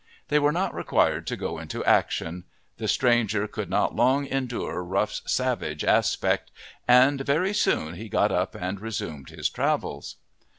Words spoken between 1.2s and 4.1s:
to go into action; the stranger could not